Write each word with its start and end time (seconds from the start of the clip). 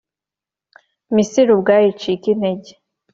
Misiri 1.15 1.49
ubwayo 1.55 1.87
icike 1.93 2.27
intege. 2.33 2.71